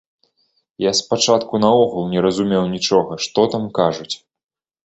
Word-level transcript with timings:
Я 0.83 0.91
спачатку 0.99 1.53
наогул 1.65 2.09
не 2.13 2.19
разумеў 2.29 2.63
нічога, 2.75 3.13
што 3.27 3.39
там 3.53 3.63
кажуць! 3.81 4.11